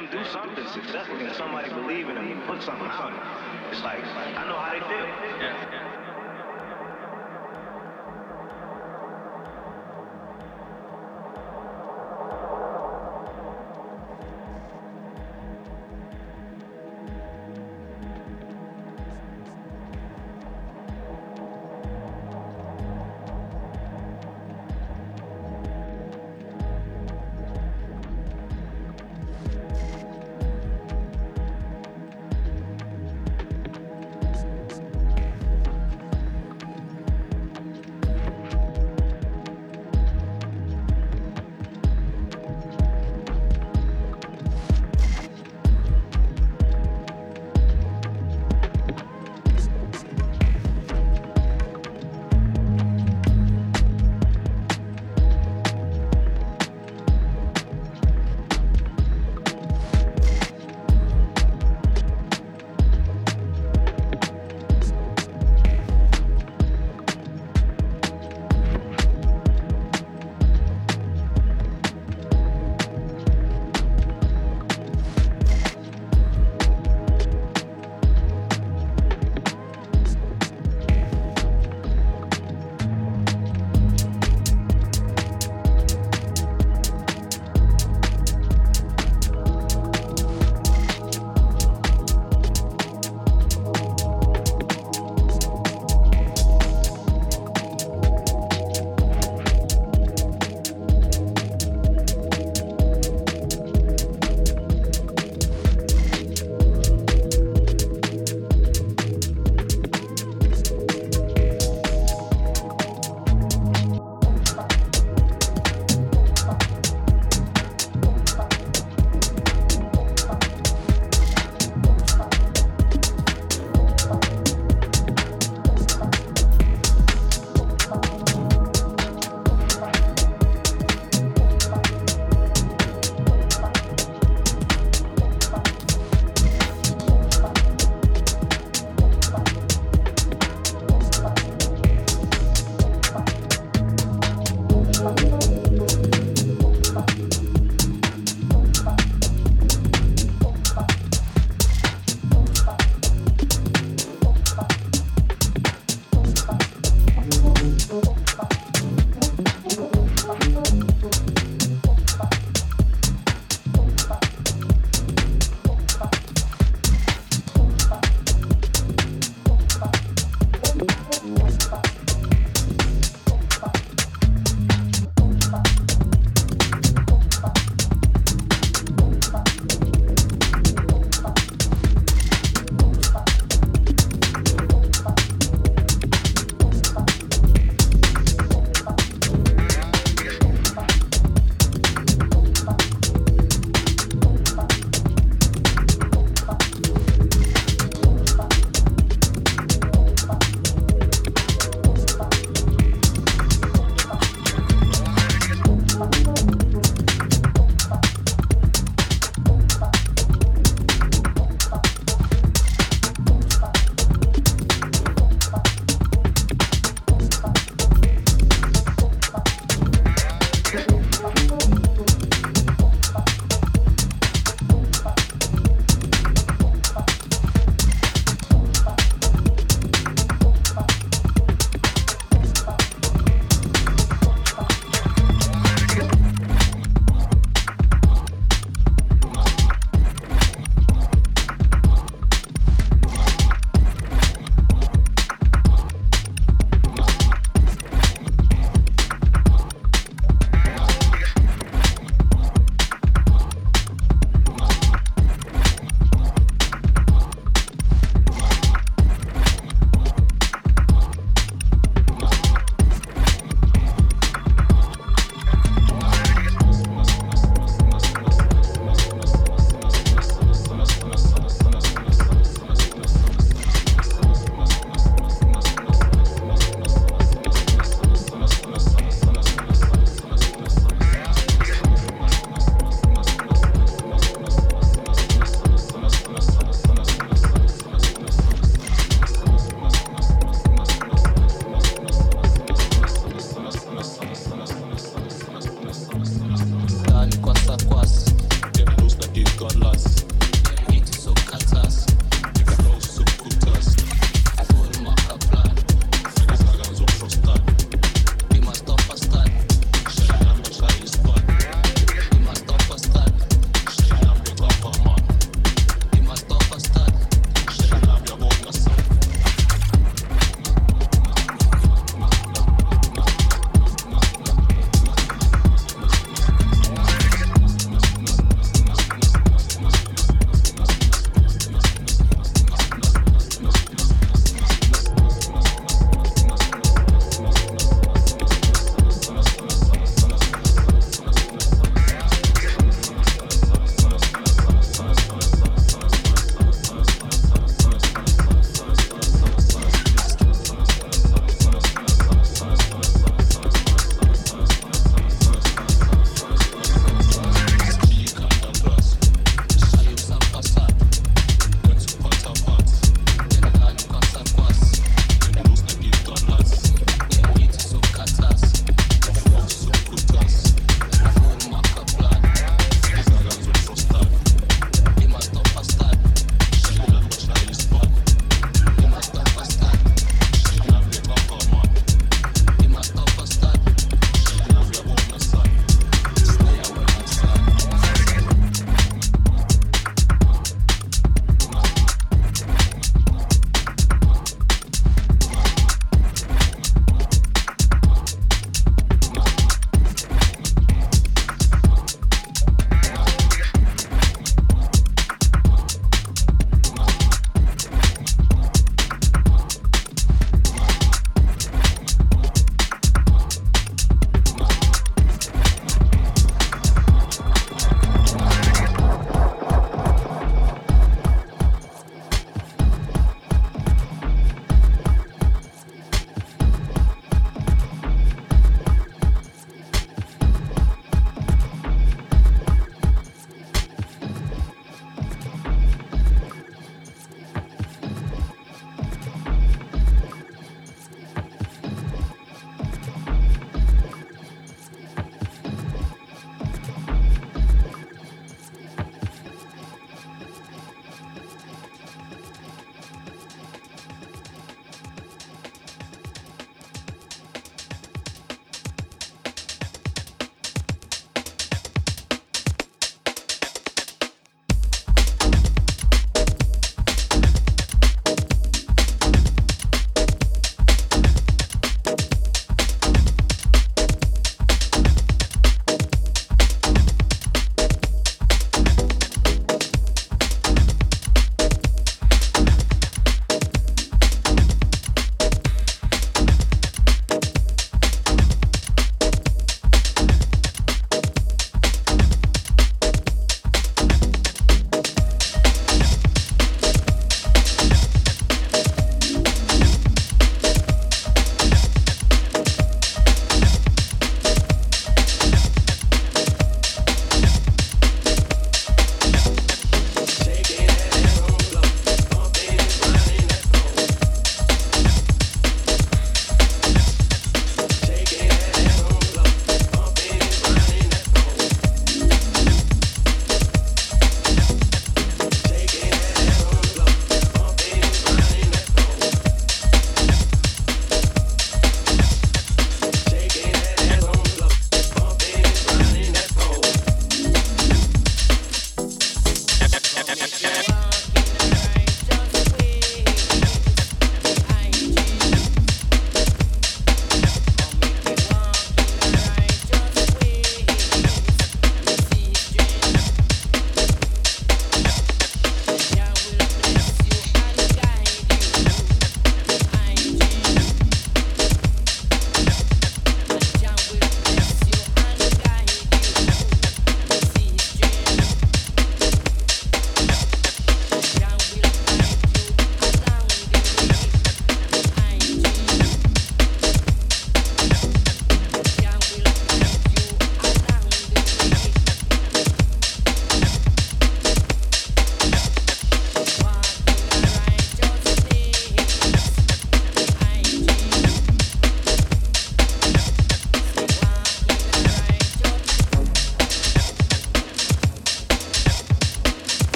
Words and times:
them 0.00 0.10
do 0.10 0.24
something 0.30 0.66
successful 0.72 1.16
and 1.16 1.34
somebody 1.36 1.68
believe 1.68 2.08
in 2.08 2.14
them 2.14 2.30
and 2.30 2.46
put 2.46 2.62
something 2.62 2.86
out, 2.86 3.12
it's 3.70 3.82
like, 3.82 4.00
I 4.00 4.48
know 4.48 4.56
how 4.56 4.72
they 4.72 4.80
feel. 4.80 5.06
Yeah. 5.40 5.89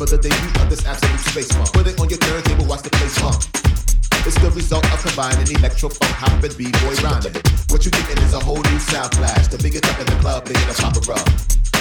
For 0.00 0.08
the 0.08 0.16
debut 0.16 0.64
of 0.64 0.72
this 0.72 0.80
absolute 0.88 1.20
space 1.28 1.52
funk. 1.52 1.76
Put 1.76 1.84
it 1.84 2.00
on 2.00 2.08
your 2.08 2.16
turntable, 2.16 2.64
watch 2.64 2.80
the 2.80 2.88
place 2.88 3.20
funk. 3.20 3.44
It's 4.24 4.32
the 4.40 4.48
result 4.56 4.88
of 4.88 4.96
combining 5.04 5.44
electro 5.52 5.92
funk, 5.92 6.16
hop, 6.16 6.40
and 6.40 6.56
b-boy 6.56 6.96
rhyming. 7.04 7.36
What 7.68 7.84
you 7.84 7.92
getting 7.92 8.16
is 8.24 8.32
a 8.32 8.40
whole 8.40 8.64
new 8.64 8.80
sound 8.80 9.12
clash. 9.12 9.52
The 9.52 9.60
biggest 9.60 9.84
up 9.84 10.00
in 10.00 10.08
the 10.08 10.16
club, 10.24 10.48
they 10.48 10.56
get 10.56 10.72
a 10.72 10.76
chopper 10.80 11.04
up. 11.12 11.28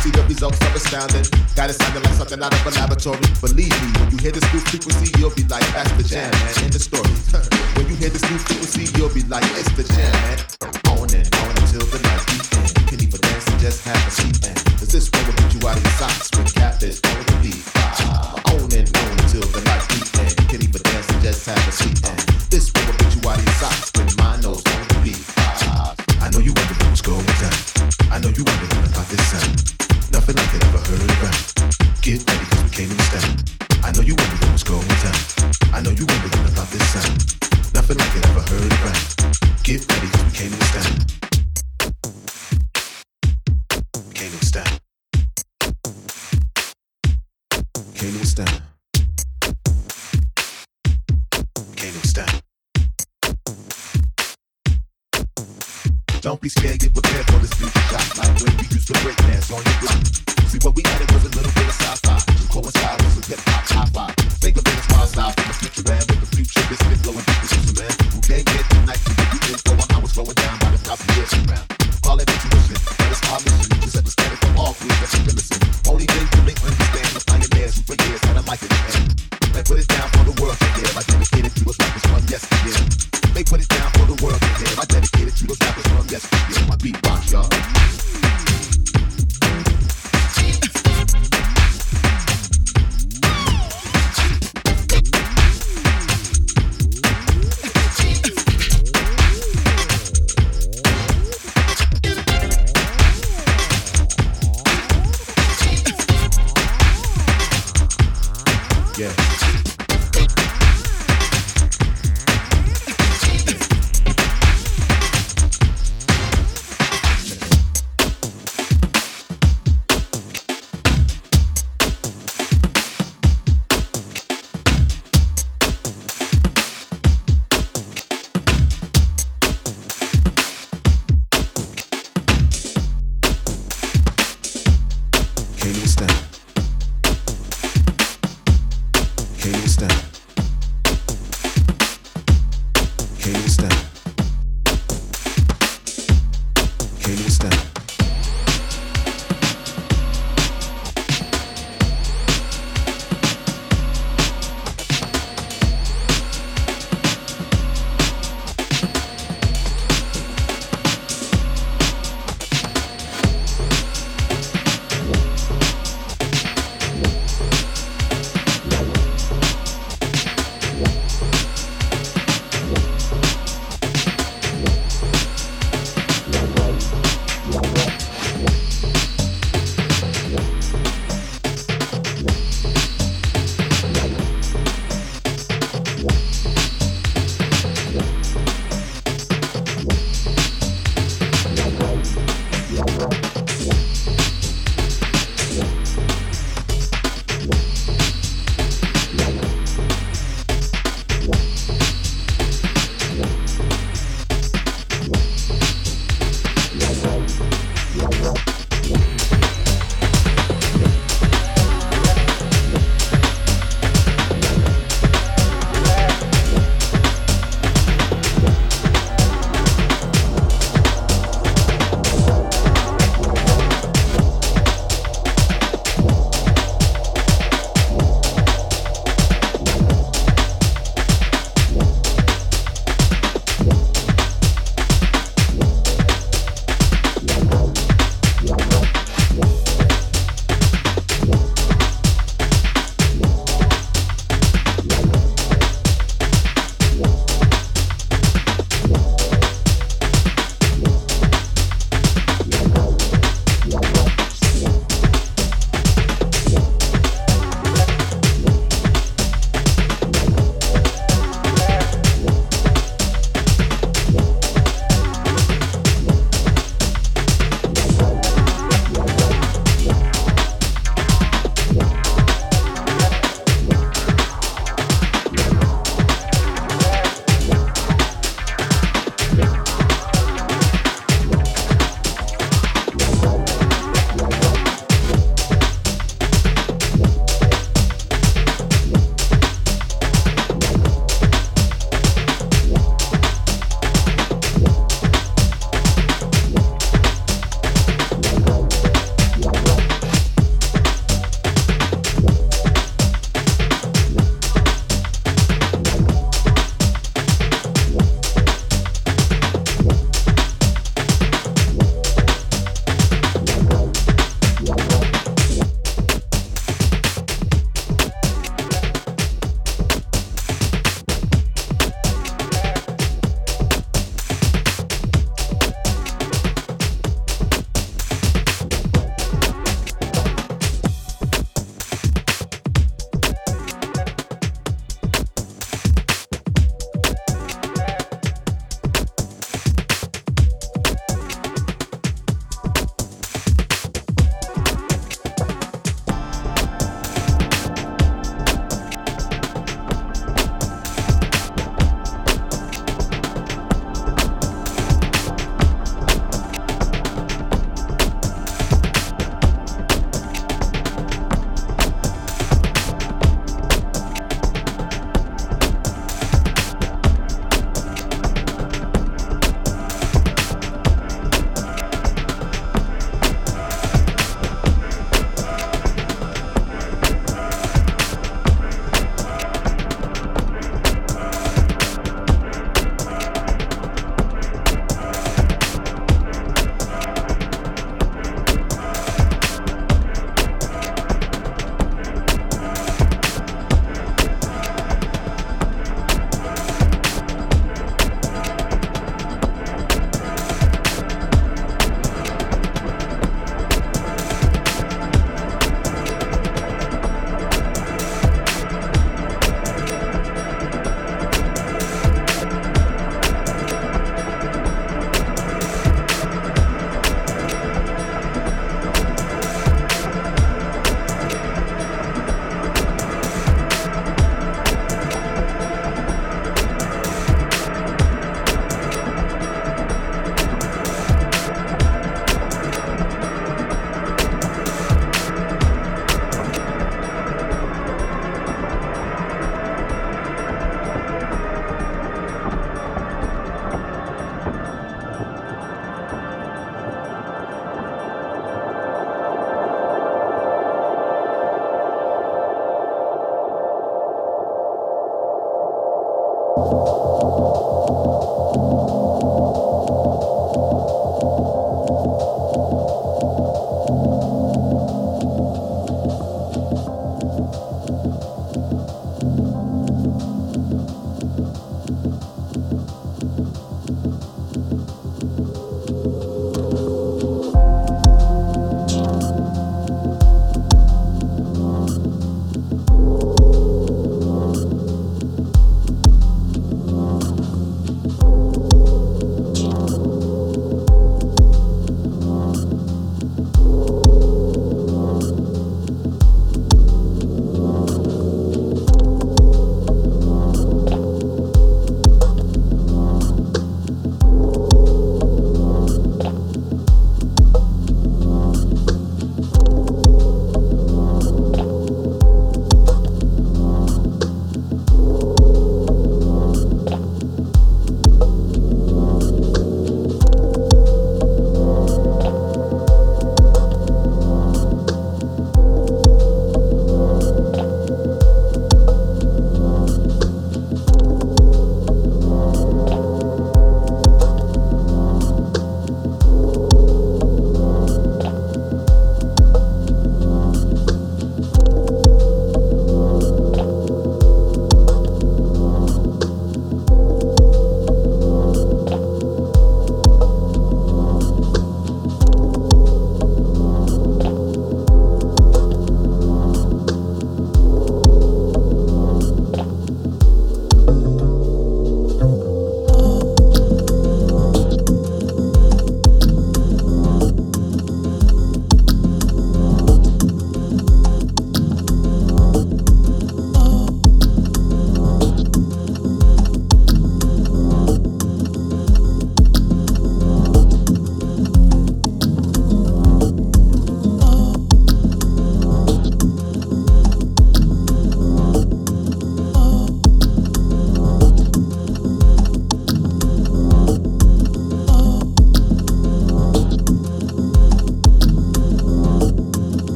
See 0.00 0.08
the 0.16 0.24
results 0.32 0.56
are 0.64 0.72
astounding. 0.72 1.28
Got 1.52 1.68
it 1.68 1.76
sounding 1.76 2.08
like 2.08 2.16
something 2.16 2.40
out 2.40 2.56
of 2.56 2.64
a 2.64 2.72
laboratory. 2.80 3.20
Believe 3.44 3.76
me, 3.84 3.88
when 4.00 4.08
you 4.08 4.18
hear 4.24 4.32
this 4.32 4.48
new 4.48 4.64
frequency, 4.64 5.12
you'll 5.20 5.36
be 5.36 5.44
like, 5.52 5.68
that's 5.76 5.92
the 6.00 6.04
jam, 6.08 6.32
man. 6.32 6.56
End 6.64 6.72
the 6.72 6.80
story. 6.80 7.12
when 7.76 7.84
you 7.84 8.00
hear 8.00 8.08
this 8.08 8.24
new 8.32 8.40
frequency, 8.40 8.88
you'll 8.96 9.12
be 9.12 9.28
like, 9.28 9.44
it's 9.60 9.68
the 9.76 9.84
jam, 9.92 10.08
man. 10.24 10.40
On 10.88 11.04
and 11.12 11.28
on 11.44 11.52
until 11.60 11.84
the 11.84 12.00
night. 12.00 12.24
You 12.80 12.84
can 12.88 12.96
even 12.96 13.20
dance 13.20 13.44
and 13.44 13.60
just 13.60 13.84
have 13.84 14.00
a 14.00 14.08
seat. 14.08 14.40
And 14.40 14.88
this 14.88 15.12
one 15.12 15.20
will 15.28 15.36
get 15.36 15.52
you 15.52 15.60
out 15.68 15.76
of 15.76 15.84
your 15.84 15.96
socks 16.00 16.32
with 16.32 16.56
catfish? 16.56 17.35
have 21.46 21.68
a 21.68 21.72
sweet 21.72 22.04
end. 22.08 22.18
This 22.50 22.72
will 22.72 22.92
be 22.98 23.15